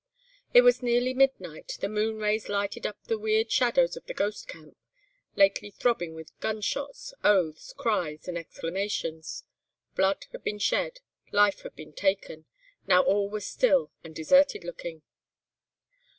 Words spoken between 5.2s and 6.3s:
lately throbbing wi'